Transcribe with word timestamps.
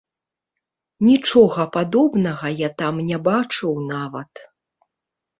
Нічога 1.07 1.65
падобнага 1.75 2.47
я 2.61 2.69
там 2.79 2.93
не 3.11 3.19
бачыў 3.27 3.73
нават. 3.91 4.31